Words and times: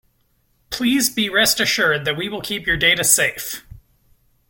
Please 0.71 1.11
be 1.11 1.29
rest 1.29 1.59
assured 1.59 2.05
that 2.05 2.17
we 2.17 2.27
will 2.27 2.41
keep 2.41 2.65
your 2.65 2.75
data 2.75 3.03
safe. 3.03 3.63